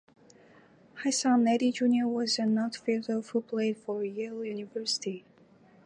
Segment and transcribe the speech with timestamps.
[1.03, 5.23] His son, Eddie Junior was an outfielder who played for Yale University.